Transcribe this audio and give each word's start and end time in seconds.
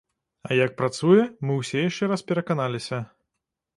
А 0.47 0.55
як 0.65 0.71
працуе, 0.79 1.27
мы 1.49 1.59
ўсе 1.59 1.85
яшчэ 1.89 2.03
раз 2.13 2.27
пераканаліся. 2.33 2.97